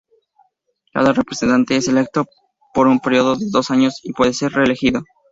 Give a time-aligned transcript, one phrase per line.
[0.93, 2.25] Cada representante es electo
[2.73, 5.03] por un período de dos años y puede ser reelegido.